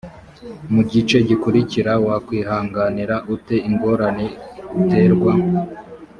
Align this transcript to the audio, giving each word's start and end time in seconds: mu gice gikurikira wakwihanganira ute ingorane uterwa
mu 0.73 0.81
gice 0.91 1.17
gikurikira 1.27 1.91
wakwihanganira 2.05 3.15
ute 3.35 3.55
ingorane 3.69 4.27
uterwa 4.79 5.33